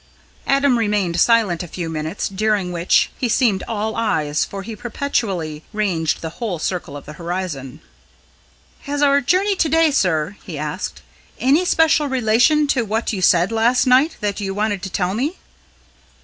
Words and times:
Adam 0.47 0.79
remained 0.79 1.19
silent 1.19 1.61
a 1.61 1.67
few 1.67 1.87
minutes, 1.87 2.27
during 2.27 2.71
which 2.71 3.11
he 3.19 3.29
seemed 3.29 3.61
all 3.67 3.95
eyes, 3.95 4.43
for 4.43 4.63
he 4.63 4.75
perpetually 4.75 5.63
ranged 5.73 6.21
the 6.21 6.31
whole 6.41 6.57
circle 6.57 6.97
of 6.97 7.05
the 7.05 7.13
horizon. 7.21 7.81
"Has 8.89 9.03
our 9.03 9.21
journey 9.21 9.55
to 9.57 9.69
day, 9.69 9.91
sir," 9.91 10.37
he 10.41 10.57
asked, 10.57 11.03
"any 11.39 11.65
special 11.65 12.07
relation 12.07 12.65
to 12.69 12.83
what 12.83 13.13
you 13.13 13.21
said 13.21 13.51
last 13.51 13.85
night 13.85 14.17
that 14.21 14.39
you 14.41 14.55
wanted 14.55 14.81
to 14.81 14.89
tell 14.89 15.13
me?" 15.13 15.37